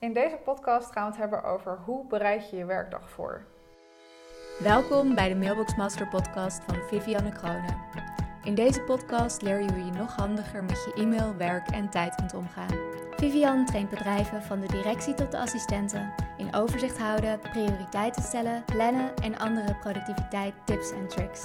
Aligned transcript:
In 0.00 0.12
deze 0.12 0.36
podcast 0.44 0.92
gaan 0.92 1.04
we 1.04 1.10
het 1.10 1.18
hebben 1.20 1.44
over 1.44 1.78
hoe 1.84 2.06
bereid 2.06 2.50
je 2.50 2.56
je 2.56 2.64
werkdag 2.64 3.10
voor. 3.10 3.44
Welkom 4.58 5.14
bij 5.14 5.28
de 5.28 5.34
Mailbox 5.34 5.76
Master 5.76 6.08
podcast 6.08 6.62
van 6.64 6.74
Vivianne 6.74 7.32
Kroonen. 7.32 7.76
In 8.44 8.54
deze 8.54 8.82
podcast 8.82 9.42
leer 9.42 9.60
je 9.60 9.72
hoe 9.72 9.84
je 9.84 9.92
nog 9.92 10.16
handiger 10.16 10.64
met 10.64 10.84
je 10.84 11.02
e-mail, 11.02 11.36
werk 11.36 11.68
en 11.68 11.90
tijd 11.90 12.14
kunt 12.14 12.34
omgaan. 12.34 12.78
Vivian 13.16 13.66
traint 13.66 13.90
bedrijven 13.90 14.42
van 14.42 14.60
de 14.60 14.66
directie 14.66 15.14
tot 15.14 15.30
de 15.30 15.38
assistenten 15.38 16.12
in 16.36 16.54
overzicht 16.54 16.98
houden, 16.98 17.40
prioriteiten 17.40 18.22
stellen, 18.22 18.64
plannen 18.64 19.14
en 19.16 19.38
andere 19.38 19.74
productiviteit 19.74 20.54
tips 20.64 20.90
en 20.90 21.08
tricks. 21.08 21.44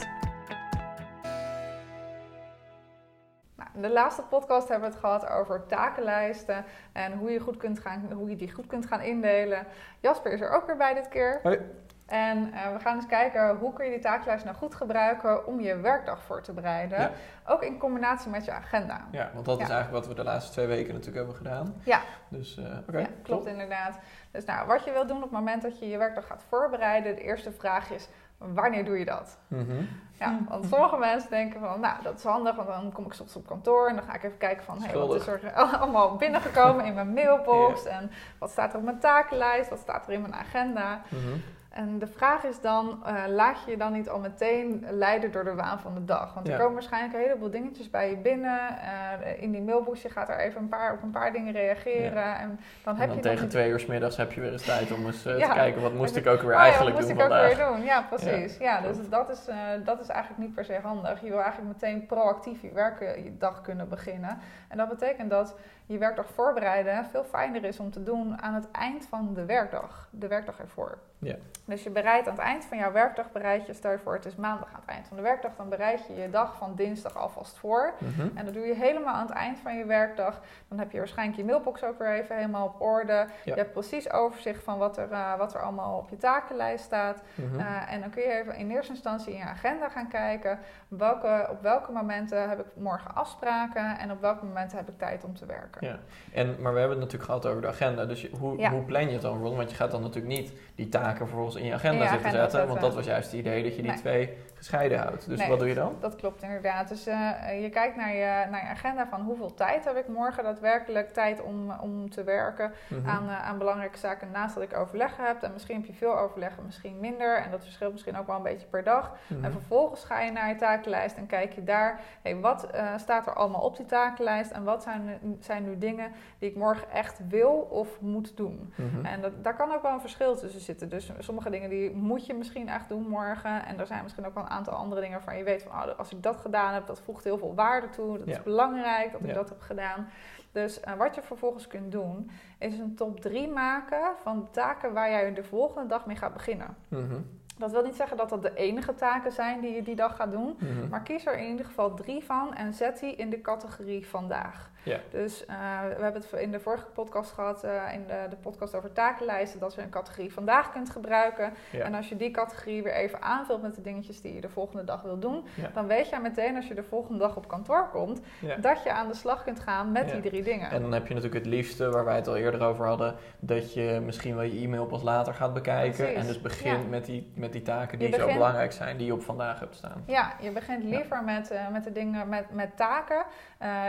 In 3.76 3.82
de 3.82 3.92
laatste 3.92 4.22
podcast 4.22 4.68
hebben 4.68 4.88
we 4.88 4.96
het 4.96 5.04
gehad 5.04 5.30
over 5.30 5.66
takenlijsten 5.66 6.66
en 6.94 7.14
hoe 7.14 7.32
je, 7.32 7.40
goed 7.40 7.58
kunt 7.58 7.80
gaan, 7.80 8.12
hoe 8.12 8.30
je 8.30 8.36
die 8.36 8.52
goed 8.52 8.68
kunt 8.68 8.86
gaan 8.86 9.02
indelen. 9.02 9.66
Jasper 10.00 10.32
is 10.32 10.42
er 10.42 10.50
ook 10.50 10.66
weer 10.66 10.78
bij 10.78 10.94
dit 10.94 11.08
keer. 11.08 11.40
Hoi. 11.44 11.60
En 12.06 12.38
uh, 12.38 12.74
we 12.74 12.80
gaan 12.80 12.96
eens 12.96 13.06
kijken 13.06 13.56
hoe 13.58 13.74
kun 13.74 13.86
je 13.86 13.92
die 13.92 14.00
takenlijst 14.00 14.46
nou 14.46 14.58
goed 14.58 14.76
gebruiken 14.76 15.48
om 15.48 15.60
je 15.60 15.78
werkdag 15.78 16.24
voor 16.24 16.42
te 16.42 16.54
bereiden. 16.54 17.00
Ja. 17.00 17.12
Ook 17.46 17.64
in 17.64 17.78
combinatie 17.78 18.32
met 18.32 18.46
je 18.46 18.52
agenda. 18.52 19.08
Ja, 19.12 19.32
want 19.34 19.46
dat 19.46 19.62
is 19.62 19.70
eigenlijk 19.70 20.06
wat 20.06 20.08
we 20.08 20.24
de 20.24 20.30
laatste 20.30 20.52
twee 20.52 20.68
weken 20.68 20.94
natuurlijk 20.94 21.18
hebben 21.18 21.36
gedaan. 21.36 21.82
Ja. 21.84 22.02
Dus, 22.30 22.58
eh 22.58 22.78
oké. 22.88 23.00
Ja, 23.00 23.08
klopt 23.24 23.46
inderdaad. 23.46 24.00
Dus 24.32 24.46
nou, 24.46 24.68
wat 24.68 24.84
je 24.84 24.92
wilt 24.92 25.08
doen 25.08 25.18
op 25.18 25.24
het 25.24 25.32
moment 25.32 25.62
dat 25.62 25.80
je 25.80 25.88
je 25.88 25.98
werkdag 25.98 26.28
gaat 26.28 26.44
voorbereiden, 26.48 27.16
de 27.16 27.22
eerste 27.22 27.52
vraag 27.52 27.92
is, 27.92 28.08
wanneer 28.38 28.86
doe 28.86 29.00
je 29.00 29.06
dat? 29.06 29.38
Mhm. 29.48 29.84
Ja, 30.20 30.40
want 30.48 30.66
sommige 30.66 30.98
mensen 30.98 31.30
denken 31.30 31.60
van, 31.60 31.80
nou, 31.80 32.04
dat 32.04 32.18
is 32.18 32.24
handig, 32.24 32.56
want 32.56 32.68
dan 32.68 32.92
kom 32.92 33.06
ik 33.06 33.14
soms 33.14 33.36
op 33.36 33.48
kantoor 33.48 33.88
en 33.88 33.96
dan 33.96 34.04
ga 34.06 34.14
ik 34.14 34.24
even 34.24 34.38
kijken 34.38 34.64
van, 34.64 34.84
hey, 34.84 34.98
wat 34.98 35.16
is 35.16 35.28
er 35.28 35.54
allemaal 35.80 36.16
binnengekomen 36.16 36.86
in 36.86 36.94
mijn 36.94 37.14
mailbox 37.14 37.86
en 37.86 38.12
wat 38.40 38.50
staat 38.50 38.72
er 38.74 38.78
op 38.78 38.84
mijn 38.84 39.00
takenlijst, 39.00 39.70
wat 39.70 39.80
staat 39.80 40.08
er 40.08 40.14
in 40.14 40.22
mijn 40.22 40.36
agenda. 40.36 41.02
Mhm. 41.10 41.38
En 41.76 42.00
de 42.00 42.08
vraag 42.08 42.44
is 42.44 42.62
dan, 42.62 43.00
eh, 43.06 43.24
laat 43.28 43.58
je 43.66 43.72
je 43.72 43.78
dan 43.78 43.92
niet 43.94 44.10
al 44.10 44.20
meteen 44.20 44.86
leiden 44.90 45.32
door 45.32 45.44
de 45.44 45.54
waan 45.56 45.80
van 45.80 45.94
de 45.94 46.06
dag? 46.06 46.34
Want 46.34 46.48
er 46.48 46.54
Ja. 46.54 46.60
komen 46.60 46.74
waarschijnlijk 46.74 47.14
een 47.14 47.20
heleboel 47.20 47.50
dingetjes 47.52 47.90
bij 47.90 48.10
je 48.10 48.18
binnen. 48.18 48.60
eh, 48.80 49.42
in 49.42 49.52
die 49.52 49.62
mailbox, 49.62 50.02
je 50.02 50.10
gaat 50.10 50.30
er 50.30 50.38
even 50.40 50.62
een 50.62 50.68
paar, 50.68 50.94
op 50.94 51.02
een 51.04 51.12
paar 51.12 51.32
dingen 51.32 51.54
reageren. 51.54 52.38
En 52.38 52.60
dan 52.84 52.94
En 52.94 53.00
heb 53.00 53.08
dan 53.08 53.18
je 53.18 53.24
tegen 53.24 53.50
twee 53.50 53.70
uur 53.70 53.80
's 53.80 53.86
middags 53.86 54.18
heb 54.18 54.32
je 54.32 54.42
weer 54.42 54.52
eens 54.52 54.66
tijd 54.66 54.92
om 54.92 55.06
eens 55.06 55.26
eh, 55.26 55.40
Ja. 55.40 55.48
te 55.48 55.54
kijken 55.54 55.82
wat 55.82 55.94
moest 55.94 56.16
ik 56.16 56.28
ook 56.28 56.42
weer 56.42 56.54
Oh 56.56 56.60
eigenlijk 56.62 56.98
wat 56.98 57.08
doen 57.08 57.16
moest 57.16 57.28
ik 57.28 57.32
ook 57.32 57.40
vandaag. 57.40 57.58
weer 57.58 57.68
doen? 57.68 57.84
Ja, 57.86 58.02
precies. 58.02 58.58
Ja, 58.58 58.82
dus 58.82 59.10
dat 59.10 59.30
is, 59.30 59.46
dat 59.84 60.00
is 60.00 60.08
eigenlijk 60.08 60.42
niet 60.42 60.54
per 60.56 60.66
se 60.66 60.80
handig. 60.84 61.22
Je 61.22 61.30
wil 61.30 61.42
eigenlijk 61.42 61.74
meteen 61.82 62.06
proactief 62.06 62.62
je 62.62 62.72
werkdag 62.72 63.62
kunnen 63.62 63.90
beginnen. 63.90 64.38
En 64.68 64.78
dat 64.78 64.90
betekent 64.90 65.30
dat 65.30 65.56
je 65.86 65.98
werkdag 65.98 66.28
voorbereiden 66.30 67.06
veel 67.06 67.24
fijner 67.24 67.64
is 67.64 67.80
om 67.80 67.92
te 67.92 68.04
doen 68.04 68.42
aan 68.42 68.54
het 68.54 68.72
eind 68.72 69.06
van 69.06 69.34
de 69.34 69.46
werkdag. 69.46 70.08
De 70.12 70.28
werkdag 70.28 70.60
ervoor. 70.60 70.98
Ja. 71.26 71.36
Dus 71.66 71.84
je 71.84 71.90
bereidt 71.90 72.28
aan 72.28 72.34
het 72.34 72.44
eind 72.44 72.66
van 72.66 72.78
jouw 72.78 72.92
werkdag, 72.92 73.32
bereid 73.32 73.66
je, 73.66 73.74
stel 73.74 73.92
je 73.92 73.98
voor 73.98 74.14
het 74.14 74.26
is 74.26 74.36
maandag 74.36 74.68
aan 74.74 74.80
het 74.80 74.90
eind 74.90 75.08
van 75.08 75.18
de 75.18 75.24
werkdag, 75.24 75.52
dan 75.58 75.70
bereid 75.70 76.08
je 76.08 76.14
je 76.22 76.30
dag 76.30 76.56
van 76.58 76.76
dinsdag 76.76 77.18
alvast 77.18 77.58
voor. 77.58 77.94
Mhm. 77.98 78.38
En 78.38 78.46
dat 78.46 78.54
doe 78.54 78.66
je 78.66 78.74
helemaal 78.76 79.14
aan 79.14 79.26
het 79.26 79.36
eind 79.36 79.60
van 79.60 79.78
je 79.78 79.86
werkdag. 79.86 80.42
Dan 80.68 80.80
heb 80.80 80.92
je 80.92 80.98
waarschijnlijk 80.98 81.38
je 81.38 81.46
mailbox 81.46 81.84
ook 81.84 82.00
weer 82.00 82.14
even 82.14 82.36
helemaal 82.36 82.66
op 82.66 82.82
orde. 82.82 83.28
Je 83.44 83.54
hebt 83.54 83.72
precies 83.72 84.12
overzicht 84.12 84.64
van 84.64 84.78
wat 84.78 84.98
er, 84.98 85.12
eh, 85.12 85.38
wat 85.38 85.54
er 85.54 85.62
allemaal 85.62 85.98
op 85.98 86.10
je 86.10 86.18
takenlijst 86.18 86.84
staat. 86.84 87.22
Mhm. 87.36 87.60
Uh, 87.60 87.92
en 87.94 88.00
dan 88.00 88.10
kun 88.10 88.22
je 88.22 88.32
even 88.32 88.56
in 88.56 88.72
eerste 88.72 88.92
instantie 88.94 89.32
in 89.32 89.38
je 89.38 89.44
agenda 89.44 89.90
gaan 89.90 90.08
kijken. 90.08 90.60
Welke, 90.88 91.48
op 91.50 91.62
welke 91.62 91.92
momenten 91.92 92.50
heb 92.50 92.60
ik 92.60 92.66
morgen 92.76 93.16
afspraken 93.16 93.98
en 94.00 94.12
op 94.12 94.22
welke 94.22 94.46
momenten 94.46 94.78
heb 94.78 94.90
ik 94.90 94.98
tijd 94.98 95.24
om 95.24 95.36
te 95.36 95.46
werken. 95.46 95.88
Ja. 95.88 96.00
En, 96.34 96.56
maar 96.62 96.74
we 96.74 96.80
hebben 96.80 96.98
het 96.98 97.12
natuurlijk 97.12 97.24
gehad 97.24 97.46
over 97.46 97.62
de 97.62 97.68
agenda. 97.68 98.06
Dus 98.06 98.30
hoe, 98.40 98.58
Ja. 98.58 98.70
hoe 98.70 98.84
plan 98.84 99.06
je 99.06 99.12
het 99.14 99.22
dan? 99.22 99.42
Want 99.42 99.70
je 99.70 99.76
gaat 99.76 99.92
dan 99.92 100.02
natuurlijk 100.02 100.36
niet 100.36 100.54
die 100.76 100.90
taken 100.90 101.15
vervolgens 101.18 101.56
in 101.56 101.66
je 101.66 101.74
agenda 101.74 101.98
In 101.98 102.04
je 102.04 102.10
zitten 102.10 102.28
agenda 102.28 102.32
zetten. 102.42 102.52
zetten. 102.60 102.68
Want 102.70 102.82
dat 102.86 102.96
was 102.96 103.06
juist 103.06 103.32
het 103.32 103.40
idee 103.40 103.64
dat 103.64 103.76
je 103.76 103.82
die 103.82 103.92
Nee. 103.92 104.00
twee 104.00 104.30
gescheiden 104.66 105.00
houdt. 105.00 105.28
Dus 105.30 105.40
Nee. 105.40 105.50
wat 105.50 105.60
doe 105.60 105.68
je 105.68 105.74
dan? 105.74 105.96
Dat 106.00 106.16
klopt 106.16 106.42
inderdaad. 106.44 106.88
Dus 106.90 107.08
eh, 107.08 107.62
je 107.62 107.70
kijkt 107.70 107.96
naar 107.96 108.14
je, 108.16 108.46
naar 108.50 108.62
je 108.64 108.70
agenda 108.70 109.08
van 109.08 109.22
hoeveel 109.22 109.54
tijd 109.54 109.86
heb 109.86 109.96
ik 109.96 110.08
morgen 110.08 110.44
daadwerkelijk 110.44 111.14
tijd 111.14 111.42
om, 111.42 111.72
om 111.72 112.10
te 112.10 112.24
werken 112.24 112.72
Mhm. 112.88 113.10
aan, 113.10 113.30
eh, 113.30 113.48
aan 113.48 113.58
belangrijke 113.58 113.98
zaken 113.98 114.32
naast 114.32 114.54
dat 114.54 114.64
ik 114.64 114.78
overleg 114.78 115.18
heb. 115.18 115.42
En 115.44 115.52
misschien 115.54 115.76
heb 115.76 115.86
je 115.86 115.94
veel 115.94 116.18
overleggen, 116.20 116.66
misschien 116.66 117.00
minder. 117.00 117.38
En 117.38 117.52
dat 117.52 117.64
verschilt 117.64 117.92
misschien 117.92 118.18
ook 118.18 118.28
wel 118.28 118.36
een 118.36 118.44
beetje 118.44 118.68
per 118.68 118.84
dag. 118.84 119.16
Mhm. 119.28 119.44
En 119.46 119.52
vervolgens 119.52 120.04
ga 120.04 120.20
je 120.22 120.32
naar 120.32 120.50
je 120.50 120.56
takenlijst 120.56 121.18
en 121.18 121.26
kijk 121.26 121.54
je 121.54 121.64
daar, 121.64 122.00
hey, 122.22 122.36
wat 122.40 122.64
eh, 122.72 122.98
staat 122.98 123.28
er 123.28 123.34
allemaal 123.34 123.62
op 123.62 123.78
die 123.78 123.86
takenlijst 123.86 124.52
en 124.52 124.64
wat 124.64 124.84
zijn, 124.84 125.20
zijn 125.40 125.64
nu 125.64 125.78
dingen 125.78 126.12
die 126.40 126.50
ik 126.50 126.56
morgen 126.56 126.90
echt 126.92 127.20
wil 127.28 127.52
of 127.52 128.02
moet 128.02 128.38
doen. 128.38 128.74
Mhm. 128.76 129.06
En 129.06 129.22
dat, 129.22 129.44
daar 129.44 129.56
kan 129.56 129.74
ook 129.74 129.82
wel 129.82 129.92
een 129.94 130.00
verschil 130.02 130.36
tussen 130.36 130.62
zitten. 130.62 130.90
Dus 130.90 131.12
sommige 131.20 131.50
dingen 131.50 131.70
die 131.70 131.96
moet 131.96 132.26
je 132.26 132.34
misschien 132.34 132.70
echt 132.70 132.90
doen 132.90 133.08
morgen. 133.10 133.66
En 133.66 133.80
er 133.80 133.88
zijn 133.88 134.04
misschien 134.04 134.26
ook 134.26 134.34
wel 134.34 134.44
een 134.44 134.50
aantal 134.56 134.74
andere 134.74 135.02
dingen 135.02 135.16
waarvan 135.18 135.38
je 135.38 135.44
weet 135.44 135.64
van 135.64 135.72
oh, 135.72 135.98
als 136.00 136.12
ik 136.12 136.24
dat 136.24 136.38
gedaan 136.38 136.74
heb, 136.74 136.88
dat 136.88 137.00
voegt 137.02 137.24
heel 137.24 137.38
veel 137.38 137.56
waarde 137.56 137.90
toe. 137.90 138.18
Dat 138.18 138.28
is 138.28 138.44
belangrijk 138.44 139.12
dat 139.12 139.22
ik 139.22 139.28
Ja. 139.28 139.34
dat 139.34 139.50
heb 139.50 139.62
gedaan. 139.62 140.08
Dus 140.52 140.80
eh, 140.80 140.94
wat 140.94 141.16
je 141.16 141.22
vervolgens 141.22 141.68
kunt 141.68 141.92
doen, 141.92 142.32
is 142.60 142.80
een 142.80 142.96
top 142.96 143.20
3 143.20 143.48
maken 143.48 144.12
van 144.24 144.48
taken 144.52 144.94
waar 144.94 145.10
jij 145.10 145.34
de 145.34 145.44
volgende 145.44 145.88
dag 145.88 146.06
mee 146.06 146.16
gaat 146.16 146.34
beginnen. 146.34 146.76
Mhm. 146.88 147.16
Dat 147.58 147.72
wil 147.72 147.84
niet 147.84 147.96
zeggen 147.96 148.18
dat 148.18 148.30
dat 148.30 148.42
de 148.42 148.54
enige 148.56 148.96
taken 148.96 149.32
zijn 149.32 149.62
die 149.62 149.76
je 149.76 149.82
die 149.84 149.96
dag 149.96 150.16
gaat 150.16 150.32
doen. 150.32 150.58
Mhm. 150.60 150.90
Maar 150.90 151.02
kies 151.02 151.26
er 151.26 151.38
in 151.38 151.50
ieder 151.50 151.66
geval 151.66 151.94
drie 151.94 152.24
van 152.24 152.54
en 152.56 152.74
zet 152.74 153.00
die 153.00 153.16
in 153.16 153.30
de 153.30 153.42
categorie 153.42 154.08
vandaag. 154.08 154.70
Ja. 154.86 155.00
Dus 155.10 155.46
eh, 155.46 155.56
we 155.98 156.04
hebben 156.04 156.22
het 156.22 156.42
in 156.42 156.52
de 156.52 156.60
vorige 156.60 156.86
podcast 156.86 157.32
gehad, 157.32 157.64
eh, 157.64 157.94
in 157.94 158.04
de, 158.08 158.26
de 158.30 158.36
podcast 158.36 158.76
over 158.76 158.92
takenlijsten, 158.94 159.60
dat 159.60 159.74
je 159.76 159.82
een 159.82 159.90
categorie 159.90 160.34
vandaag 160.34 160.72
kunt 160.72 160.90
gebruiken. 160.90 161.54
Ja. 161.72 161.84
En 161.84 161.94
als 161.94 162.10
je 162.10 162.16
die 162.18 162.32
categorie 162.32 162.84
weer 162.84 162.94
even 162.94 163.22
aanvult 163.22 163.62
met 163.62 163.76
de 163.76 163.82
dingetjes 163.82 164.22
die 164.22 164.34
je 164.34 164.42
de 164.42 164.50
volgende 164.50 164.84
dag 164.84 165.02
wil 165.02 165.20
doen, 165.20 165.46
Ja. 165.56 165.70
dan 165.74 165.88
weet 165.88 166.10
je 166.10 166.20
meteen 166.20 166.56
als 166.56 166.68
je 166.68 166.74
de 166.74 166.84
volgende 166.84 167.20
dag 167.20 167.36
op 167.36 167.48
kantoor 167.48 167.90
komt, 167.90 168.20
dat 168.62 168.84
je 168.84 168.92
aan 168.92 169.08
de 169.08 169.14
slag 169.16 169.44
kunt 169.44 169.60
gaan 169.60 169.92
met 169.92 170.10
die 170.12 170.22
drie 170.22 170.44
dingen. 170.44 170.70
En 170.72 170.82
dan 170.82 170.92
heb 170.92 171.08
je 171.08 171.14
natuurlijk 171.14 171.44
het 171.46 171.54
liefste, 171.54 171.90
waar 171.90 172.06
wij 172.06 172.16
het 172.16 172.28
al 172.28 172.36
eerder 172.36 172.62
over 172.62 172.86
hadden, 172.86 173.16
dat 173.40 173.74
je 173.74 174.02
misschien 174.06 174.36
wel 174.36 174.44
je 174.44 174.60
e-mail 174.64 174.86
pas 174.86 175.02
later 175.04 175.34
gaat 175.34 175.54
bekijken. 175.54 175.96
Precies, 175.96 176.16
En 176.22 176.28
dus 176.28 176.42
begint 176.42 176.90
met, 176.90 177.06
die, 177.06 177.32
met 177.36 177.52
die 177.52 177.62
taken 177.62 178.00
die 178.00 178.14
zo 178.14 178.26
belangrijk 178.34 178.72
zijn, 178.72 178.98
die 178.98 179.06
je 179.06 179.14
op 179.14 179.24
vandaag 179.24 179.60
hebt 179.60 179.76
staan. 179.76 180.04
Ja, 180.06 180.34
je 180.42 180.52
begint 180.52 180.84
liever 180.84 181.24
met, 181.24 181.52
eh, 181.52 181.68
met 181.72 181.84
de 181.84 181.92
dingen, 181.92 182.30
met, 182.30 182.52
met 182.52 182.78
taken. 182.78 183.24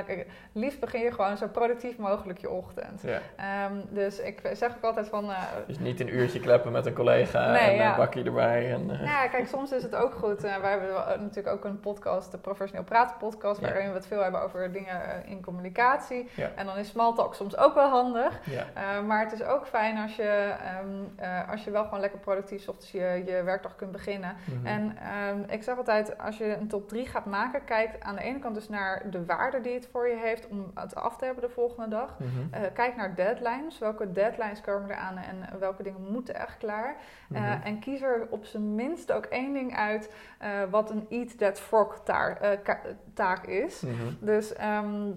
Kijk, 0.07 0.27
liefst 0.53 0.81
begin 0.87 1.01
je 1.01 1.13
gewoon 1.13 1.37
zo 1.37 1.47
productief 1.49 1.97
mogelijk 1.99 2.39
je 2.39 2.51
ochtend. 2.51 3.03
Ja. 3.03 3.19
Ehm, 3.37 3.73
dus 3.89 4.19
ik 4.21 4.41
zeg 4.53 4.77
ook 4.77 4.83
altijd 4.85 5.09
van, 5.09 5.31
eh, 5.31 5.43
Dus 5.67 5.79
niet 5.79 6.01
een 6.01 6.15
uurtje 6.15 6.41
kleppen 6.41 6.73
met 6.73 6.87
een 6.87 6.95
collega 6.95 7.51
Nee, 7.51 7.61
en 7.61 7.75
ja. 7.75 7.91
een 7.91 7.97
bakje 7.97 8.23
erbij. 8.25 8.73
En, 8.73 8.91
eh, 8.91 9.05
Ja, 9.05 9.27
kijk, 9.29 9.47
soms 9.49 9.73
is 9.73 9.83
het 9.83 9.95
ook 9.95 10.15
goed. 10.15 10.45
Eh, 10.45 10.57
wij 10.57 10.71
hebben 10.71 11.21
natuurlijk 11.21 11.57
ook 11.57 11.65
een 11.65 11.81
podcast, 11.81 12.31
de 12.31 12.39
Professioneel 12.39 12.85
Praten 12.85 13.17
podcast, 13.17 13.61
Ja. 13.61 13.67
waarin 13.67 13.89
we 13.89 13.95
het 13.95 14.07
veel 14.07 14.23
hebben 14.23 14.43
over 14.43 14.73
dingen 14.73 15.01
in 15.27 15.43
communicatie. 15.43 16.29
Ja. 16.35 16.51
En 16.55 16.67
dan 16.67 16.77
is 16.77 16.89
small 16.89 17.15
talk 17.15 17.35
soms 17.35 17.57
ook 17.57 17.75
wel 17.75 17.89
handig. 17.89 18.41
ja. 18.45 18.65
Maar 19.01 19.21
het 19.25 19.33
is 19.33 19.43
ook 19.43 19.67
fijn 19.67 19.99
als 19.99 20.17
je, 20.17 20.55
ehm, 20.65 20.87
eh, 21.17 21.51
als 21.51 21.65
je 21.65 21.71
wel 21.71 21.85
gewoon 21.85 22.01
lekker 22.01 22.19
productief 22.19 22.69
ochtends 22.69 22.91
je, 22.91 23.23
je 23.27 23.43
werkdag 23.43 23.77
kunt 23.77 23.93
beginnen. 23.93 24.37
Mhm. 24.45 24.67
En 24.67 24.97
ehm, 25.03 25.39
ik 25.53 25.63
zeg 25.63 25.77
altijd, 25.77 26.19
als 26.19 26.39
je 26.39 26.57
een 26.57 26.69
top 26.69 26.89
3 26.89 27.07
gaat 27.07 27.25
maken, 27.27 27.65
kijk 27.65 27.91
aan 27.99 28.15
de 28.15 28.23
ene 28.23 28.39
kant 28.39 28.55
dus 28.55 28.69
naar 28.69 29.03
de 29.11 29.25
waarde 29.25 29.61
die 29.61 29.75
het 29.75 29.89
voor 29.93 30.09
je 30.09 30.17
heeft 30.17 30.49
om 30.49 30.71
het 30.83 30.95
af 30.95 31.17
te 31.17 31.25
hebben 31.25 31.43
de 31.45 31.51
volgende 31.51 31.89
dag. 31.89 32.19
Mhm. 32.19 32.29
Eh, 32.51 32.61
kijk 32.75 32.97
naar 32.97 33.15
deadlines. 33.15 33.79
Welke 33.79 34.13
deadlines 34.13 34.61
komen 34.61 34.91
er 34.91 34.97
aan 34.97 35.17
en 35.17 35.59
welke 35.59 35.83
dingen 35.83 36.13
moeten 36.13 36.35
echt 36.35 36.57
klaar? 36.57 36.97
Eh, 37.33 37.41
Mhm. 37.41 37.63
en 37.63 37.79
kies 37.79 38.01
er 38.03 38.27
op 38.31 38.45
zijn 38.45 38.75
minst 38.75 39.13
ook 39.13 39.25
één 39.25 39.53
ding 39.53 39.77
uit 39.77 40.13
eh, 40.39 40.51
wat 40.71 40.91
een 40.91 41.07
Eat 41.09 41.39
That 41.39 41.61
Frog 41.61 42.01
taar- 42.05 42.59
ka- 42.63 42.81
taak 43.15 43.47
is. 43.47 43.81
Mhm. 43.81 43.95
Dus 44.21 44.53
ehm 44.53 45.11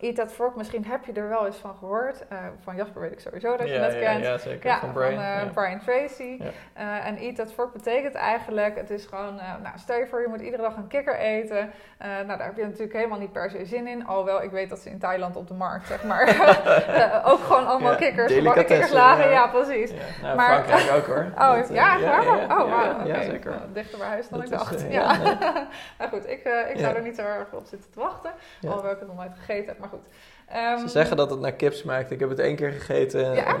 Eat 0.00 0.14
That 0.16 0.32
Frog, 0.32 0.54
misschien 0.54 0.84
heb 0.86 1.04
je 1.04 1.12
er 1.12 1.28
wel 1.28 1.46
eens 1.46 1.56
van 1.56 1.74
gehoord. 1.78 2.28
Eh, 2.28 2.38
van 2.62 2.76
Jasper 2.76 3.00
weet 3.00 3.12
ik 3.12 3.20
sowieso 3.20 3.56
dat 3.56 3.66
je 3.68 3.72
ja, 3.74 3.88
kent. 3.88 4.24
ja, 4.24 4.38
zeker. 4.38 4.70
Ja, 4.70 4.78
van 4.78 4.92
Brain. 4.92 5.12
eh, 5.18 5.18
ja. 5.18 5.44
Brian 5.54 5.78
Tracy. 5.80 6.40
Eh, 6.72 7.06
en 7.06 7.16
Eat 7.16 7.36
That 7.36 7.52
Frog 7.52 7.72
betekent 7.72 8.14
eigenlijk, 8.14 8.76
het 8.76 8.90
is 8.90 9.06
gewoon, 9.06 9.38
eh, 9.40 9.46
nou, 9.62 9.78
stel 9.78 9.98
je 9.98 10.06
voor 10.06 10.20
je 10.20 10.28
moet 10.28 10.40
iedere 10.40 10.62
dag 10.62 10.76
een 10.76 10.86
kikker 10.86 11.16
eten. 11.16 11.70
Eh, 11.98 12.08
nou, 12.08 12.26
daar 12.26 12.44
heb 12.46 12.56
je 12.56 12.62
natuurlijk 12.64 12.92
helemaal 12.92 13.18
niet 13.18 13.32
per 13.32 13.50
se 13.50 13.64
zin 13.64 13.86
in. 13.86 14.06
Alhoewel, 14.06 14.42
ik 14.42 14.50
weet 14.50 14.68
dat 14.68 14.78
ze 14.78 14.90
in 14.90 14.98
Thailand 14.98 15.36
op 15.36 15.48
de 15.48 15.54
markt, 15.54 15.86
zeg 15.86 16.04
maar, 16.04 16.22
eh, 16.28 17.28
ook 17.32 17.38
gewoon 17.38 17.66
allemaal 17.66 17.96
kikkers, 17.96 18.32
gebakken 18.32 18.66
delicatessen, 18.66 18.66
kikkerslagen. 18.66 19.30
ja. 19.30 19.46
Precies. 19.48 19.90
Ja. 19.90 19.96
Nou, 20.22 20.36
Maar- 20.36 20.64
Frankrijk 20.64 20.96
ook 20.96 21.06
hoor. 21.06 21.26
Oh, 21.46 21.56
Dat, 21.56 21.68
eh, 21.68 21.74
ja, 21.74 21.96
oh, 21.96 23.06
ja, 23.06 23.14
oké. 23.16 23.22
zeker. 23.24 23.50
Nou, 23.50 23.62
dichter 23.72 23.98
bij 23.98 24.08
huis 24.08 24.28
dan 24.28 24.38
Dat 24.40 24.48
ik 24.50 24.58
dacht. 24.58 24.84
eh, 24.86 24.92
ja. 24.92 25.16
nou 25.98 26.10
goed, 26.10 26.28
ik, 26.28 26.44
eh, 26.44 26.70
ik 26.70 26.78
zou 26.78 26.94
er 26.96 27.02
niet 27.02 27.16
zo 27.16 27.22
erg 27.22 27.52
op 27.52 27.66
zitten 27.66 27.90
te 27.90 28.00
wachten. 28.00 28.30
Alhoewel 28.62 28.92
ik 28.92 28.98
het 28.98 29.08
nog 29.08 29.16
nooit 29.16 29.32
gegeten 29.36 29.66
heb, 29.66 29.78
maar 29.90 30.00
goed. 30.00 30.08
Ehm, 30.48 30.78
Ze 30.78 30.88
zeggen 30.88 31.16
dat 31.16 31.30
het 31.30 31.40
naar 31.40 31.52
kip 31.52 31.72
smaakt. 31.72 32.10
Ik 32.10 32.20
heb 32.20 32.28
het 32.28 32.38
één 32.38 32.56
keer 32.56 32.70
gegeten. 32.72 33.34
Ja, 33.34 33.56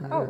en. 0.00 0.12
Oh, 0.12 0.28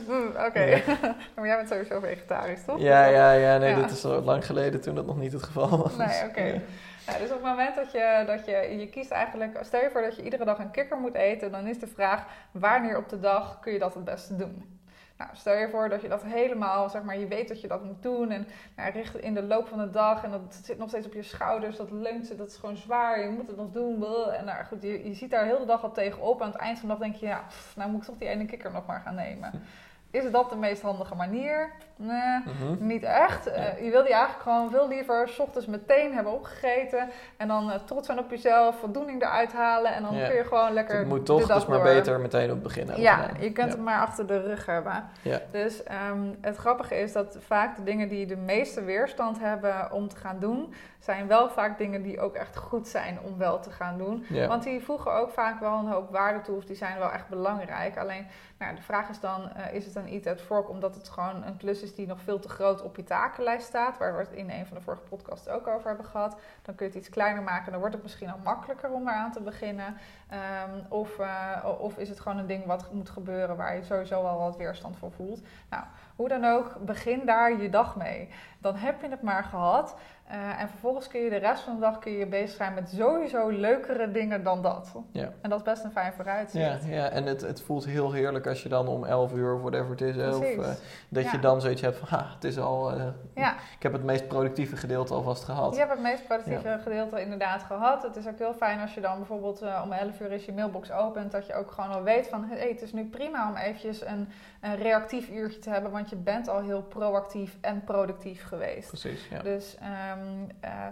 oké. 0.46 0.60
Ja. 0.62 0.80
maar 1.36 1.46
jij 1.46 1.56
bent 1.56 1.68
sowieso 1.68 2.00
vegetarisch, 2.00 2.64
toch? 2.64 2.80
Ja, 2.80 3.04
ja, 3.04 3.32
ja. 3.32 3.58
Nee, 3.58 3.70
Ja. 3.70 3.80
dit 3.80 3.90
is 3.90 4.04
al 4.04 4.22
lang 4.22 4.46
geleden 4.46 4.80
toen 4.80 4.94
dat 4.94 5.06
nog 5.06 5.16
niet 5.18 5.32
het 5.32 5.42
geval 5.42 5.78
was. 5.78 5.96
Nee, 5.96 6.28
oké. 6.28 6.60
Ja, 7.06 7.18
dus 7.18 7.28
op 7.30 7.34
het 7.36 7.42
moment 7.42 7.74
dat 7.74 7.92
je, 7.92 8.22
dat 8.26 8.46
je, 8.46 8.76
je 8.78 8.88
kiest 8.88 9.10
eigenlijk, 9.10 9.58
stel 9.60 9.80
je 9.82 9.90
voor 9.90 10.02
dat 10.02 10.16
je 10.16 10.22
iedere 10.22 10.44
dag 10.44 10.58
een 10.58 10.70
kikker 10.70 10.96
moet 10.96 11.14
eten, 11.14 11.52
dan 11.52 11.66
is 11.66 11.78
de 11.78 11.86
vraag 11.86 12.24
wanneer 12.50 12.96
op 12.96 13.08
de 13.08 13.20
dag 13.20 13.58
kun 13.60 13.72
je 13.72 13.78
dat 13.78 13.94
het 13.94 14.04
beste 14.04 14.36
doen. 14.36 14.79
Nou, 15.20 15.32
stel 15.32 15.56
je 15.56 15.68
voor 15.68 15.88
dat 15.88 16.02
je 16.02 16.08
dat 16.08 16.22
helemaal, 16.22 16.88
zeg 16.88 17.02
maar, 17.02 17.18
je 17.18 17.26
weet 17.26 17.48
dat 17.48 17.60
je 17.60 17.68
dat 17.68 17.84
moet 17.84 18.02
doen 18.02 18.30
en 18.30 18.46
nou, 18.76 18.92
richt 18.92 19.16
in 19.16 19.34
de 19.34 19.42
loop 19.42 19.68
van 19.68 19.78
de 19.78 19.90
dag 19.90 20.24
en 20.24 20.30
dat 20.30 20.60
zit 20.62 20.78
nog 20.78 20.88
steeds 20.88 21.06
op 21.06 21.12
je 21.12 21.22
schouders, 21.22 21.76
dat 21.76 21.90
leunt, 21.90 22.38
dat 22.38 22.48
is 22.48 22.56
gewoon 22.56 22.76
zwaar, 22.76 23.20
je 23.20 23.28
moet 23.28 23.46
het 23.46 23.56
nog 23.56 23.70
doen. 23.70 24.04
En 24.32 24.44
nou 24.44 24.64
goed, 24.64 24.82
je, 24.82 25.08
je 25.08 25.14
ziet 25.14 25.30
daar 25.30 25.44
heel 25.44 25.58
de 25.58 25.64
dag 25.64 25.82
al 25.82 25.92
tegenop. 25.92 26.42
Aan 26.42 26.50
het 26.50 26.60
eind 26.60 26.78
van 26.78 26.88
de 26.88 26.94
dag 26.94 27.02
denk 27.02 27.14
je, 27.14 27.26
ja, 27.26 27.44
nou 27.76 27.90
moet 27.90 28.00
ik 28.00 28.06
toch 28.06 28.18
die 28.18 28.28
ene 28.28 28.44
kikker 28.44 28.72
nog 28.72 28.86
maar 28.86 29.00
gaan 29.00 29.14
nemen. 29.14 29.62
Is 30.10 30.30
dat 30.30 30.50
de 30.50 30.56
meest 30.56 30.82
handige 30.82 31.14
manier? 31.14 31.70
Nee, 31.96 32.38
Mhm. 32.44 32.86
niet 32.86 33.02
echt. 33.02 33.46
Eh, 33.46 33.84
je 33.84 33.90
wil 33.90 34.02
die 34.02 34.12
eigenlijk 34.12 34.42
gewoon 34.42 34.70
veel 34.70 34.88
liever 34.88 35.28
s 35.28 35.38
ochtends 35.38 35.66
meteen 35.66 36.14
hebben 36.14 36.32
opgegeten. 36.32 37.08
En 37.36 37.48
dan 37.48 37.70
eh, 37.70 37.78
trots 37.84 38.06
zijn 38.06 38.18
op 38.18 38.30
jezelf, 38.30 38.78
voldoening 38.78 39.22
eruit 39.22 39.52
halen. 39.52 39.94
En 39.94 40.02
dan 40.02 40.14
Ja. 40.16 40.26
kun 40.26 40.36
je 40.36 40.44
gewoon 40.44 40.72
lekker 40.72 40.98
Het 40.98 41.06
moet 41.08 41.26
toch, 41.26 41.46
dus 41.46 41.66
maar 41.66 41.82
beter 41.82 42.20
meteen 42.20 42.44
op 42.48 42.50
het 42.54 42.62
begin 42.62 42.84
hebben 42.86 43.02
Ja, 43.02 43.16
gedaan. 43.16 43.40
je 43.42 43.52
kunt 43.52 43.68
Ja. 43.70 43.74
het 43.74 43.84
maar 43.84 44.00
achter 44.00 44.26
de 44.26 44.40
rug 44.40 44.66
hebben. 44.66 45.04
Ja. 45.22 45.40
Dus 45.50 45.82
ehm, 45.82 46.20
het 46.40 46.56
grappige 46.56 46.94
is 47.00 47.12
dat 47.12 47.36
vaak 47.40 47.76
de 47.76 47.82
dingen 47.82 48.08
die 48.08 48.26
de 48.26 48.36
meeste 48.36 48.84
weerstand 48.84 49.38
hebben 49.40 49.92
om 49.92 50.08
te 50.08 50.16
gaan 50.16 50.38
doen, 50.38 50.74
zijn 50.98 51.26
wel 51.26 51.50
vaak 51.50 51.78
dingen 51.78 52.02
die 52.02 52.20
ook 52.20 52.34
echt 52.34 52.56
goed 52.56 52.88
zijn 52.88 53.18
om 53.24 53.38
wel 53.38 53.60
te 53.60 53.70
gaan 53.70 53.98
doen. 53.98 54.26
Want 54.48 54.62
die 54.62 54.84
voegen 54.84 55.12
ook 55.12 55.30
vaak 55.30 55.60
wel 55.60 55.78
een 55.78 55.88
hoop 55.88 56.10
waarde 56.10 56.40
toe, 56.40 56.56
of 56.56 56.64
die 56.64 56.76
zijn 56.76 56.98
wel 56.98 57.10
echt 57.12 57.28
belangrijk. 57.28 57.98
Alleen, 57.98 58.26
nou, 58.58 58.74
de 58.74 58.82
vraag 58.82 59.08
is 59.08 59.20
dan, 59.20 59.50
eh, 59.56 59.74
is 59.74 59.84
het 59.84 59.94
een 59.94 59.99
eat 60.06 60.26
at 60.26 60.40
fork 60.40 60.68
omdat 60.68 60.94
het 60.94 61.08
gewoon 61.08 61.44
een 61.44 61.56
klus 61.56 61.82
is 61.82 61.94
die 61.94 62.06
nog 62.06 62.20
veel 62.20 62.38
te 62.38 62.48
groot 62.48 62.82
op 62.82 62.96
je 62.96 63.04
takenlijst 63.04 63.66
staat, 63.66 63.98
waar 63.98 64.16
we 64.16 64.20
het 64.20 64.32
in 64.32 64.50
een 64.50 64.66
van 64.66 64.76
de 64.76 64.82
vorige 64.82 65.02
podcasts 65.02 65.48
ook 65.48 65.66
over 65.66 65.88
hebben 65.88 66.06
gehad. 66.06 66.36
Dan 66.62 66.74
kun 66.74 66.86
je 66.86 66.92
het 66.92 67.00
iets 67.00 67.10
kleiner 67.10 67.42
maken, 67.42 67.70
dan 67.70 67.80
wordt 67.80 67.94
het 67.94 68.02
misschien 68.02 68.30
al 68.30 68.38
makkelijker 68.44 68.90
om 68.90 69.08
eraan 69.08 69.32
te 69.32 69.40
beginnen. 69.40 69.96
Ehm, 70.28 70.80
of, 70.88 71.18
eh, 71.18 71.64
of 71.78 71.98
is 71.98 72.08
het 72.08 72.20
gewoon 72.20 72.38
een 72.38 72.46
ding 72.46 72.64
wat 72.64 72.92
moet 72.92 73.10
gebeuren 73.10 73.56
waar 73.56 73.76
je 73.76 73.84
sowieso 73.84 74.22
wel 74.22 74.38
wat 74.38 74.56
weerstand 74.56 74.96
voor 74.96 75.12
voelt. 75.12 75.40
Nou, 75.70 75.84
hoe 76.20 76.28
dan 76.28 76.44
ook, 76.44 76.76
begin 76.80 77.26
daar 77.26 77.62
je 77.62 77.70
dag 77.70 77.96
mee. 77.96 78.28
Dan 78.58 78.76
heb 78.76 79.00
je 79.00 79.08
het 79.08 79.22
maar 79.22 79.44
gehad. 79.44 79.94
Eh, 80.30 80.60
en 80.60 80.68
vervolgens 80.68 81.08
kun 81.08 81.20
je 81.20 81.30
de 81.30 81.36
rest 81.36 81.62
van 81.62 81.74
de 81.74 81.80
dag 81.80 81.98
kun 81.98 82.12
je 82.12 82.26
bezig 82.26 82.56
zijn 82.56 82.74
met 82.74 82.88
sowieso 82.88 83.48
leukere 83.48 84.10
dingen 84.10 84.44
dan 84.44 84.62
dat. 84.62 84.92
Ja. 85.12 85.32
En 85.40 85.50
dat 85.50 85.58
is 85.58 85.64
best 85.64 85.84
een 85.84 85.90
fijn 85.90 86.12
vooruitzicht. 86.12 86.84
Ja, 86.84 86.90
ja, 86.94 87.08
en 87.08 87.26
het, 87.26 87.40
het 87.40 87.62
voelt 87.62 87.84
heel 87.84 88.12
heerlijk 88.12 88.46
als 88.46 88.62
je 88.62 88.68
dan 88.68 88.88
om 88.88 89.04
11 89.04 89.32
uur 89.32 89.54
of 89.54 89.60
whatever 89.60 89.90
het 89.90 90.00
is, 90.00 90.16
of, 90.16 90.42
eh, 90.42 90.68
dat 91.08 91.30
je 91.30 91.38
dan 91.38 91.60
zoiets 91.60 91.80
hebt 91.80 91.96
van, 91.96 92.08
ha, 92.08 92.30
het 92.34 92.44
is 92.44 92.58
al, 92.58 92.92
eh, 92.92 93.06
Ja. 93.34 93.54
ik 93.76 93.82
heb 93.82 93.92
het 93.92 94.04
meest 94.04 94.28
productieve 94.28 94.76
gedeelte 94.76 95.14
alvast 95.14 95.44
gehad. 95.44 95.72
Je 95.72 95.78
hebt 95.78 95.92
het 95.92 96.02
meest 96.02 96.26
productieve 96.26 96.78
gedeelte 96.82 97.20
inderdaad 97.20 97.62
gehad. 97.62 98.02
Het 98.02 98.16
is 98.16 98.28
ook 98.28 98.38
heel 98.38 98.54
fijn 98.54 98.80
als 98.80 98.94
je 98.94 99.00
dan 99.00 99.16
bijvoorbeeld 99.16 99.62
om 99.84 99.92
11 99.92 100.20
uur 100.20 100.32
is 100.32 100.44
je 100.44 100.52
mailbox 100.52 100.92
opent, 100.92 101.32
dat 101.32 101.46
je 101.46 101.54
ook 101.54 101.70
gewoon 101.70 101.90
al 101.90 102.02
weet 102.02 102.28
van 102.28 102.44
hey, 102.44 102.68
het 102.68 102.82
is 102.82 102.92
nu 102.92 103.04
prima 103.04 103.48
om 103.48 103.56
eventjes 103.56 104.06
een, 104.06 104.28
een 104.60 104.76
reactief 104.76 105.30
uurtje 105.30 105.60
te 105.60 105.70
hebben, 105.70 105.90
want 105.90 106.09
je 106.10 106.16
bent 106.16 106.48
al 106.48 106.60
heel 106.62 106.82
proactief 106.82 107.56
en 107.60 107.84
productief 107.84 108.44
geweest. 108.44 108.88
Precies, 108.88 109.28
ja. 109.28 109.42
Dus 109.42 109.76
ehm, 109.80 110.48
eh, 110.60 110.86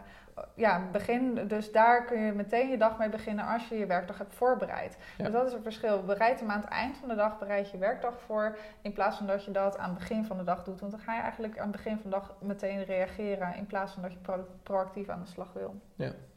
ja, 0.54 0.82
begin, 0.92 1.40
dus 1.48 1.72
daar 1.72 2.04
kun 2.04 2.20
je 2.20 2.32
meteen 2.32 2.68
je 2.70 2.78
dag 2.78 2.98
mee 2.98 3.08
beginnen 3.08 3.46
als 3.46 3.68
je 3.68 3.74
je 3.78 3.86
werkdag 3.86 4.18
hebt 4.18 4.34
voorbereid. 4.34 4.96
Ja. 5.18 5.24
Dus 5.24 5.32
dat 5.32 5.46
is 5.46 5.52
het 5.52 5.62
verschil. 5.62 6.02
Bereid 6.02 6.40
hem 6.40 6.50
aan 6.50 6.60
het 6.60 6.68
eind 6.70 6.96
van 6.96 7.08
de 7.08 7.14
dag, 7.14 7.38
bereid 7.38 7.70
je 7.70 7.78
werkdag 7.78 8.14
voor. 8.26 8.56
In 8.82 8.92
plaats 8.92 9.16
van 9.16 9.26
dat 9.26 9.44
je 9.44 9.50
dat 9.50 9.78
aan 9.78 9.88
het 9.90 9.98
begin 9.98 10.24
van 10.24 10.36
de 10.36 10.44
dag 10.44 10.64
doet. 10.64 10.80
Want 10.80 10.92
dan 10.92 11.00
ga 11.00 11.14
je 11.14 11.20
eigenlijk 11.20 11.58
aan 11.58 11.66
het 11.68 11.76
begin 11.76 11.92
van 12.02 12.10
de 12.10 12.16
dag 12.16 12.34
meteen 12.40 12.84
reageren. 12.84 13.54
In 13.56 13.66
plaats 13.66 13.92
van 13.92 14.02
dat 14.02 14.12
je 14.12 14.18
pro- 14.18 14.46
proactief 14.62 15.08
aan 15.08 15.20
de 15.24 15.28
slag 15.30 15.52
wil. 15.52 15.74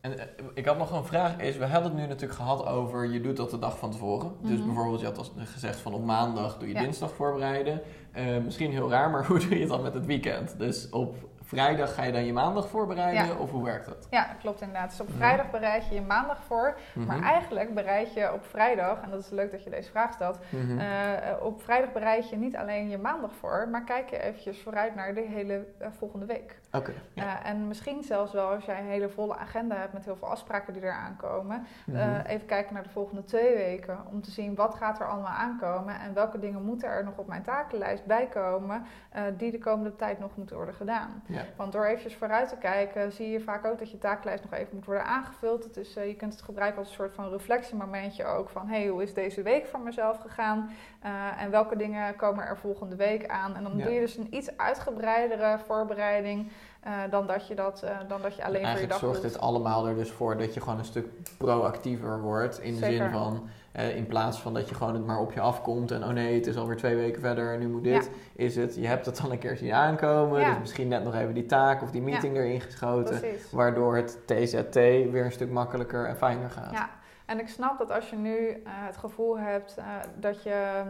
En 0.02 0.18
eh, 0.20 0.26
ik 0.54 0.66
had 0.66 0.78
nog 0.78 0.92
een 0.92 1.06
vraag, 1.06 1.38
is, 1.38 1.58
we 1.58 1.66
hadden 1.66 1.92
het 1.92 2.00
nu 2.02 2.08
natuurlijk 2.08 2.40
gehad 2.40 2.66
over, 2.66 3.06
je 3.12 3.22
doet 3.22 3.38
dat 3.38 3.50
de 3.50 3.60
dag 3.60 3.78
van 3.78 3.92
tevoren. 3.92 4.32
Dus 4.42 4.58
Mhm. 4.58 4.66
bijvoorbeeld, 4.66 5.00
je 5.00 5.06
had 5.06 5.18
als, 5.18 5.32
gezegd 5.38 5.80
van 5.80 5.94
op 5.94 6.06
maandag 6.06 6.58
doe 6.58 6.68
je 6.68 6.74
Ja. 6.74 6.80
dinsdag 6.82 7.12
voorbereiden. 7.14 7.82
Eh, 8.12 8.38
misschien 8.38 8.72
heel 8.72 8.90
raar, 8.90 9.10
maar 9.10 9.26
hoe 9.28 9.40
doe 9.40 9.50
je 9.50 9.60
het 9.60 9.70
dan 9.70 9.82
met 9.82 9.94
het 9.94 10.06
weekend? 10.06 10.60
Dus 10.60 10.90
op 10.90 11.16
vrijdag 11.56 11.94
ga 11.94 12.04
je 12.04 12.12
dan 12.12 12.26
je 12.26 12.34
maandag 12.34 12.68
voorbereiden, 12.70 13.26
Ja. 13.26 13.36
of 13.36 13.52
hoe 13.52 13.64
werkt 13.64 13.86
dat? 13.86 14.08
Ja, 14.10 14.28
klopt 14.40 14.62
inderdaad. 14.62 14.90
Dus 14.90 15.00
op 15.02 15.08
Mhm. 15.08 15.18
vrijdag 15.18 15.50
bereid 15.52 15.88
je 15.88 15.96
je 15.96 16.02
maandag 16.02 16.44
voor. 16.44 16.78
Maar 16.94 17.18
Mhm. 17.18 17.26
eigenlijk 17.26 17.74
bereid 17.74 18.14
je 18.14 18.34
op 18.34 18.46
vrijdag, 18.46 19.02
en 19.02 19.10
dat 19.10 19.20
is 19.20 19.30
leuk 19.30 19.52
dat 19.52 19.64
je 19.64 19.70
deze 19.70 19.90
vraag 19.90 20.14
stelt. 20.14 20.40
Mhm. 20.50 20.80
Eh, 20.80 20.88
op 21.42 21.62
vrijdag 21.64 21.92
bereid 21.92 22.30
je 22.30 22.36
niet 22.38 22.56
alleen 22.56 22.90
je 22.90 22.98
maandag 22.98 23.34
voor, 23.34 23.68
maar 23.72 23.84
kijk 23.84 24.10
je 24.10 24.20
eventjes 24.22 24.62
vooruit 24.62 24.96
naar 24.96 25.14
de 25.14 25.22
hele 25.22 25.66
eh, 25.80 25.88
volgende 25.98 26.26
week. 26.26 26.60
Oké, 26.72 26.92
ja. 27.14 27.24
Eh, 27.44 27.50
en 27.50 27.68
misschien 27.68 28.04
zelfs 28.04 28.34
wel 28.34 28.48
als 28.50 28.66
jij 28.66 28.80
een 28.80 28.86
hele 28.86 29.10
volle 29.10 29.36
agenda 29.38 29.76
hebt 29.76 29.94
met 29.94 30.06
heel 30.06 30.16
veel 30.16 30.28
afspraken 30.30 30.74
die 30.74 30.84
eraan 30.84 31.16
komen. 31.18 31.66
Even 32.28 32.46
kijken 32.46 32.74
naar 32.74 32.84
de 32.84 32.90
volgende 32.90 33.24
twee 33.24 33.56
weken 33.56 33.98
om 34.12 34.22
te 34.22 34.32
zien 34.32 34.56
wat 34.56 34.76
gaat 34.76 35.00
er 35.00 35.08
allemaal 35.08 35.32
aankomen 35.32 36.00
en 36.00 36.14
welke 36.14 36.40
dingen 36.40 36.64
moeten 36.64 36.90
er 36.90 37.04
nog 37.04 37.18
op 37.18 37.28
mijn 37.28 37.44
takenlijst 37.44 38.06
bijkomen 38.06 38.86
die 39.38 39.52
de 39.52 39.58
komende 39.60 39.96
tijd 39.96 40.20
nog 40.20 40.36
moeten 40.38 40.56
worden 40.56 40.76
gedaan. 40.76 41.24
Ja. 41.26 41.41
Want 41.56 41.72
door 41.72 41.86
eventjes 41.86 42.16
vooruit 42.16 42.50
te 42.50 42.58
kijken 42.58 43.12
zie 43.12 43.30
je 43.30 43.40
vaak 43.40 43.66
ook 43.66 43.80
dat 43.80 43.92
je 43.92 43.98
takenlijst 43.98 44.44
nog 44.44 44.54
even 44.54 44.76
moet 44.76 44.86
worden 44.86 45.06
aangevuld. 45.06 45.64
Het 45.64 45.78
is, 45.78 45.96
eh, 45.96 46.08
je 46.08 46.16
kunt 46.16 46.34
het 46.34 46.42
gebruiken 46.42 46.80
als 46.80 46.88
een 46.88 46.94
soort 46.96 47.14
van 47.14 47.30
reflectiemomentje 47.30 48.26
ook 48.26 48.50
van 48.50 48.68
hey, 48.68 48.88
hoe 48.88 49.04
is 49.04 49.14
deze 49.14 49.42
week 49.42 49.66
voor 49.66 49.80
mezelf 49.80 50.18
gegaan 50.20 50.70
Eh, 51.02 51.42
en 51.42 51.52
welke 51.52 51.76
dingen 51.76 52.16
komen 52.16 52.46
er 52.46 52.58
volgende 52.58 52.96
week 52.96 53.28
aan. 53.28 53.56
En 53.56 53.64
dan 53.64 53.78
Ja. 53.78 53.84
doe 53.84 53.94
je 53.94 54.00
dus 54.00 54.18
een 54.18 54.28
iets 54.36 54.58
uitgebreidere 54.58 55.60
voorbereiding 55.66 56.52
eh, 56.82 56.94
dan, 57.10 57.28
dat 57.28 57.48
je 57.48 57.56
dat, 57.56 57.84
eh, 57.84 57.98
dan 58.08 58.22
dat 58.22 58.36
je 58.36 58.46
alleen 58.46 58.68
voor 58.68 58.80
je 58.80 58.88
dag 58.88 59.00
zorgt 59.00 59.22
doet. 59.22 59.32
dit 59.32 59.42
allemaal 59.42 59.88
er 59.88 59.96
dus 59.96 60.12
voor 60.12 60.38
dat 60.38 60.54
je 60.54 60.60
gewoon 60.62 60.78
een 60.78 60.86
stuk 60.86 61.08
proactiever 61.38 62.22
wordt. 62.22 62.60
In 62.60 62.74
de 62.74 62.86
zin 62.86 63.10
van, 63.10 63.50
eh, 63.72 63.96
in 63.96 64.08
plaats 64.08 64.40
van 64.40 64.54
dat 64.54 64.70
je 64.70 64.76
gewoon 64.76 64.94
het 64.94 65.06
maar 65.06 65.20
op 65.20 65.32
je 65.32 65.40
afkomt 65.40 65.92
en 65.92 66.04
oh 66.04 66.10
nee, 66.10 66.36
het 66.36 66.48
is 66.48 66.58
alweer 66.58 66.78
twee 66.78 66.96
weken 66.96 67.22
verder 67.22 67.54
en 67.54 67.60
nu 67.60 67.68
moet 67.68 67.84
dit. 67.84 68.10
Is 68.36 68.56
het, 68.56 68.76
je 68.76 68.88
hebt 68.88 69.06
het 69.06 69.22
dan 69.22 69.32
een 69.32 69.40
keer 69.40 69.58
zien 69.58 69.74
aankomen, 69.74 70.40
Ja. 70.40 70.50
dus 70.50 70.60
misschien 70.60 70.88
net 70.88 71.04
nog 71.04 71.16
even 71.16 71.34
die 71.34 71.46
taak 71.46 71.82
of 71.82 71.92
die 71.92 72.02
meeting 72.02 72.36
erin 72.36 72.62
geschoten. 72.62 73.20
Precies. 73.20 73.52
Waardoor 73.52 73.96
het 73.96 74.18
TZT 74.26 74.76
weer 74.76 75.26
een 75.26 75.32
stuk 75.32 75.52
makkelijker 75.52 76.06
en 76.08 76.18
fijner 76.18 76.50
gaat. 76.50 76.72
Ja, 76.72 76.90
en 77.26 77.40
ik 77.40 77.48
snap 77.48 77.78
dat 77.78 77.92
als 77.92 78.10
je 78.10 78.16
nu 78.16 78.64
het 78.68 78.98
gevoel 78.98 79.40
hebt 79.40 79.78
dat 80.20 80.44
je 80.44 80.84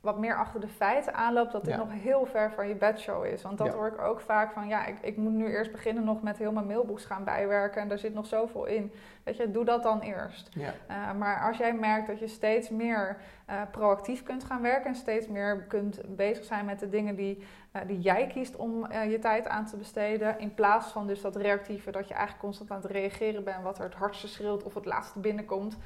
wat 0.00 0.18
meer 0.18 0.36
achter 0.36 0.60
de 0.60 0.68
feiten 0.68 1.14
aanloopt, 1.14 1.52
dat 1.52 1.64
dit 1.64 1.74
Ja. 1.74 1.78
nog 1.78 1.92
heel 1.92 2.26
ver 2.26 2.52
van 2.52 2.68
je 2.68 2.74
bedshow 2.74 3.24
is. 3.24 3.42
Want 3.42 3.58
dat 3.58 3.66
Ja. 3.66 3.72
hoor 3.72 3.86
ik 3.86 3.98
ook 4.00 4.20
vaak 4.20 4.52
van, 4.52 4.68
ja, 4.68 4.86
ik, 4.86 4.98
ik 5.00 5.16
moet 5.16 5.32
nu 5.32 5.46
eerst 5.46 5.72
beginnen 5.72 6.04
nog 6.04 6.22
met 6.22 6.38
heel 6.38 6.52
mijn 6.52 6.66
mailbox 6.66 7.04
gaan 7.04 7.24
bijwerken 7.24 7.82
en 7.82 7.88
daar 7.88 7.98
zit 7.98 8.14
nog 8.14 8.26
zoveel 8.26 8.64
in. 8.64 8.92
Weet 9.24 9.36
je, 9.36 9.50
doe 9.50 9.64
dat 9.64 9.82
dan 9.82 10.00
eerst. 10.00 10.48
Ja. 10.52 10.72
Eh, 10.86 11.12
maar 11.18 11.40
als 11.48 11.56
jij 11.56 11.72
merkt 11.74 12.06
dat 12.06 12.18
je 12.18 12.26
steeds 12.28 12.68
meer 12.70 13.16
eh, 13.46 13.60
proactief 13.70 14.22
kunt 14.22 14.44
gaan 14.44 14.62
werken 14.62 14.86
en 14.86 14.94
steeds 14.94 15.28
meer 15.28 15.62
kunt 15.68 16.00
bezig 16.16 16.44
zijn 16.44 16.64
met 16.64 16.78
de 16.78 16.88
dingen 16.88 17.14
die, 17.14 17.44
eh, 17.72 17.82
die 17.86 18.00
jij 18.00 18.26
kiest 18.26 18.56
om 18.56 18.92
je 18.92 19.18
tijd 19.18 19.48
aan 19.48 19.66
te 19.66 19.76
besteden, 19.76 20.38
in 20.38 20.54
plaats 20.54 20.86
van 20.92 21.06
dus 21.06 21.20
dat 21.20 21.36
reactieve, 21.36 21.90
dat 21.90 22.08
je 22.08 22.14
eigenlijk 22.14 22.42
constant 22.44 22.70
aan 22.70 22.80
het 22.80 22.90
reageren 22.90 23.44
bent 23.44 23.62
wat 23.62 23.78
er 23.78 23.84
het 23.84 23.94
hardste 23.94 24.28
schreeuwt 24.28 24.62
of 24.62 24.74
het 24.74 24.84
laatste 24.84 25.18
binnenkomt, 25.18 25.78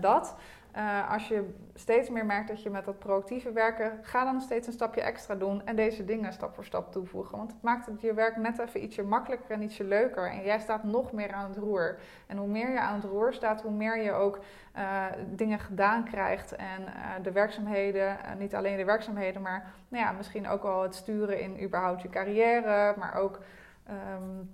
dat. 0.00 0.36
Eh, 0.72 1.10
als 1.12 1.28
je 1.28 1.54
steeds 1.74 2.10
meer 2.10 2.26
merkt 2.26 2.48
dat 2.48 2.62
je 2.62 2.70
met 2.70 2.84
dat 2.84 2.98
proactieve 2.98 3.52
werken, 3.52 3.98
ga 4.02 4.24
dan 4.24 4.40
steeds 4.40 4.66
een 4.66 4.72
stapje 4.72 5.00
extra 5.00 5.34
doen 5.34 5.66
en 5.66 5.76
deze 5.76 6.04
dingen 6.04 6.32
stap 6.32 6.54
voor 6.54 6.64
stap 6.64 6.92
toevoegen. 6.92 7.36
Want 7.36 7.52
het 7.52 7.62
maakt 7.62 7.86
het 7.86 8.00
je 8.00 8.14
werk 8.14 8.36
net 8.36 8.58
even 8.58 8.82
ietsje 8.82 9.02
makkelijker 9.02 9.50
en 9.50 9.62
ietsje 9.62 9.84
leuker. 9.84 10.30
En 10.30 10.42
jij 10.42 10.58
staat 10.58 10.84
nog 10.84 11.12
meer 11.12 11.32
aan 11.32 11.48
het 11.48 11.58
roer. 11.58 11.98
En 12.26 12.36
hoe 12.36 12.48
meer 12.48 12.70
je 12.70 12.80
aan 12.80 12.94
het 12.94 13.04
roer 13.04 13.32
staat, 13.32 13.62
hoe 13.62 13.72
meer 13.72 14.02
je 14.02 14.12
ook 14.12 14.38
eh, 14.72 15.04
dingen 15.26 15.58
gedaan 15.58 16.04
krijgt. 16.04 16.56
En 16.56 16.86
eh, 16.86 16.92
de 17.22 17.32
werkzaamheden, 17.32 18.16
niet 18.38 18.54
alleen 18.54 18.76
de 18.76 18.84
werkzaamheden, 18.84 19.42
maar 19.42 19.72
nou 19.88 20.04
ja, 20.04 20.12
misschien 20.12 20.48
ook 20.48 20.62
wel 20.62 20.82
het 20.82 20.94
sturen 20.94 21.40
in 21.40 21.62
überhaupt 21.62 22.02
je 22.02 22.08
carrière, 22.08 22.94
maar 22.98 23.14
ook. 23.14 23.38
ehm, 23.86 24.44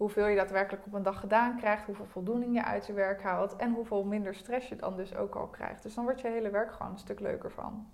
hoeveel 0.00 0.26
je 0.26 0.36
daadwerkelijk 0.36 0.86
op 0.86 0.92
een 0.92 1.02
dag 1.02 1.20
gedaan 1.20 1.56
krijgt, 1.56 1.84
hoeveel 1.86 2.06
voldoening 2.06 2.54
je 2.54 2.64
uit 2.64 2.86
je 2.86 2.92
werk 2.92 3.22
haalt 3.22 3.56
en 3.56 3.72
hoeveel 3.72 4.04
minder 4.04 4.34
stress 4.34 4.68
je 4.68 4.76
dan 4.76 4.96
dus 4.96 5.16
ook 5.16 5.34
al 5.34 5.46
krijgt. 5.46 5.82
Dus 5.82 5.94
dan 5.94 6.04
wordt 6.04 6.20
je 6.20 6.28
hele 6.28 6.50
werk 6.50 6.72
gewoon 6.72 6.92
een 6.92 6.98
stuk 6.98 7.20
leuker 7.20 7.50
van. 7.50 7.86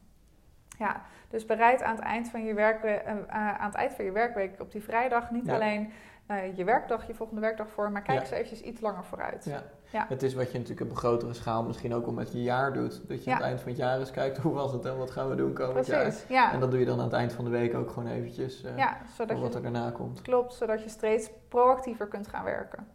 Ja, 0.79 1.03
dus 1.29 1.47
bereid 1.47 1.83
aan 1.83 1.95
het 1.95 2.05
eind 2.05 2.29
van 2.31 2.45
je, 2.45 2.55
werkwe- 2.55 2.89
eh, 2.89 3.13
eh, 3.13 3.59
aan 3.59 3.67
het 3.67 3.75
eind 3.75 3.93
van 3.95 4.05
je 4.05 4.13
werkweek 4.13 4.61
op 4.61 4.73
die 4.73 4.83
vrijdag 4.83 5.31
niet 5.31 5.47
Ja. 5.47 5.55
alleen 5.55 5.93
eh, 6.27 6.57
je 6.57 6.65
werkdag, 6.65 7.07
je 7.07 7.15
volgende 7.15 7.41
werkdag 7.41 7.69
voor, 7.69 7.91
maar 7.93 8.03
kijk 8.03 8.19
Ja. 8.19 8.23
eens 8.25 8.33
eventjes 8.33 8.61
iets 8.61 8.81
langer 8.81 9.05
vooruit. 9.05 9.45
Ja. 9.45 9.63
Ja. 9.91 10.07
Het 10.09 10.23
is 10.23 10.35
wat 10.35 10.53
je 10.53 10.59
natuurlijk 10.59 10.87
op 10.87 10.91
een 10.91 10.97
grotere 10.97 11.35
schaal 11.35 11.63
misschien 11.63 11.95
ook 11.95 12.07
al 12.07 12.13
met 12.13 12.33
je 12.33 12.43
jaar 12.43 12.73
doet. 12.73 13.09
Dat 13.09 13.25
je 13.25 13.31
Ja. 13.31 13.37
aan 13.37 13.43
het 13.43 13.47
eind 13.49 13.61
van 13.61 13.69
het 13.71 13.79
jaar 13.81 13.99
eens 13.99 14.11
kijkt, 14.11 14.39
hoe 14.45 14.53
was 14.55 14.73
het 14.73 14.85
en 14.85 14.97
wat 14.97 15.11
gaan 15.11 15.29
we 15.29 15.35
doen 15.35 15.53
komend 15.53 15.87
jaar. 15.87 16.03
Precies, 16.03 16.25
ja. 16.29 16.53
En 16.53 16.61
dat 16.61 16.71
doe 16.71 16.81
je 16.81 16.87
dan 16.87 16.99
aan 16.99 17.05
het 17.05 17.13
eind 17.15 17.33
van 17.33 17.45
de 17.45 17.51
week 17.51 17.75
ook 17.75 17.91
gewoon 17.91 18.09
eventjes, 18.09 18.65
eh, 18.65 18.73
voor 18.77 18.97
zodat 19.17 19.39
wat 19.39 19.51
je, 19.53 19.57
er 19.57 19.63
daarna 19.63 19.91
komt. 19.91 20.23
klopt, 20.23 20.55
zodat 20.55 20.83
je 20.83 20.89
steeds 20.89 21.31
proactiever 21.49 22.07
kunt 22.07 22.29
gaan 22.29 22.45
werken. 22.45 22.87